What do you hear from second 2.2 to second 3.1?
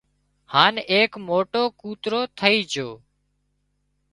ٿئي جھو